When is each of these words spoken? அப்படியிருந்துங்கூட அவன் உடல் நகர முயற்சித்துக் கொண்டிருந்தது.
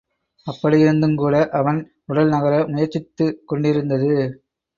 அப்படியிருந்துங்கூட 0.47 1.49
அவன் 1.49 1.79
உடல் 2.05 2.27
நகர 2.27 2.65
முயற்சித்துக் 2.67 3.39
கொண்டிருந்தது. 3.45 4.11